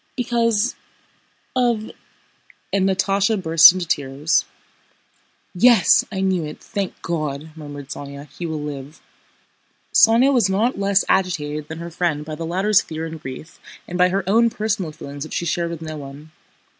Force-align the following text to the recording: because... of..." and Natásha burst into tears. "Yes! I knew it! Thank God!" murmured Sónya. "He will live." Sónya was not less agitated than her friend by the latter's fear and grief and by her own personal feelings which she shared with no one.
because... 0.17 0.75
of..." 1.55 1.91
and 2.73 2.89
Natásha 2.89 3.39
burst 3.39 3.71
into 3.71 3.85
tears. 3.85 4.45
"Yes! 5.53 6.03
I 6.11 6.21
knew 6.21 6.43
it! 6.43 6.59
Thank 6.59 6.99
God!" 7.03 7.51
murmured 7.55 7.89
Sónya. 7.89 8.27
"He 8.35 8.47
will 8.47 8.63
live." 8.63 8.99
Sónya 9.93 10.33
was 10.33 10.49
not 10.49 10.79
less 10.79 11.05
agitated 11.07 11.67
than 11.67 11.77
her 11.77 11.91
friend 11.91 12.25
by 12.25 12.33
the 12.33 12.47
latter's 12.47 12.81
fear 12.81 13.05
and 13.05 13.21
grief 13.21 13.59
and 13.87 13.95
by 13.99 14.09
her 14.09 14.23
own 14.27 14.49
personal 14.49 14.91
feelings 14.91 15.23
which 15.23 15.35
she 15.35 15.45
shared 15.45 15.69
with 15.69 15.83
no 15.83 15.97
one. 15.97 16.31